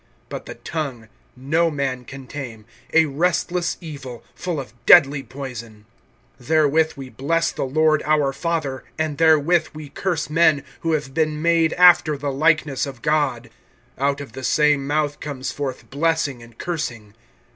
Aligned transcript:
(8)But 0.31 0.45
the 0.45 0.55
tongue 0.55 1.09
no 1.35 1.69
man 1.69 2.05
can 2.05 2.25
tame; 2.25 2.65
a 2.91 3.05
restless 3.05 3.77
evil, 3.81 4.23
full 4.33 4.59
of 4.59 4.73
deadly 4.87 5.21
poison. 5.21 5.85
(9)Therewith 6.41 6.97
we 6.97 7.09
bless 7.09 7.51
the 7.51 7.65
Lord 7.65 8.01
and 8.01 8.35
Father; 8.35 8.83
and 8.97 9.19
therewith 9.19 9.67
we 9.75 9.89
curse 9.89 10.27
men, 10.27 10.63
who 10.79 10.93
have 10.93 11.13
been 11.13 11.39
made 11.39 11.73
after 11.73 12.17
the 12.17 12.31
likeness 12.31 12.87
of 12.87 13.03
God. 13.03 13.51
(10)Out 13.99 14.21
of 14.21 14.31
the 14.31 14.43
same 14.43 14.87
mouth 14.87 15.19
comes 15.19 15.51
forth 15.51 15.87
blessing 15.91 16.41
and 16.41 16.57
cursing. 16.57 17.13